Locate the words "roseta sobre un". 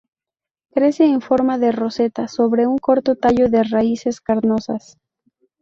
1.71-2.79